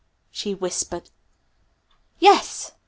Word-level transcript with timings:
she 0.31 0.55
whispered. 0.55 1.11
"Yes!" 2.17 2.71